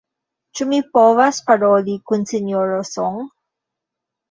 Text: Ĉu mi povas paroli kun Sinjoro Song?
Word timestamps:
Ĉu 0.59 0.65
mi 0.71 0.79
povas 0.97 1.41
paroli 1.51 1.95
kun 2.13 2.27
Sinjoro 2.33 2.83
Song? 2.95 3.23